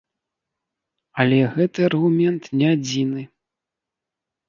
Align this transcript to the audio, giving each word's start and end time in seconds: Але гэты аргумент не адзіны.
Але 1.25 1.39
гэты 1.59 1.79
аргумент 1.91 2.51
не 2.63 2.67
адзіны. 2.75 3.21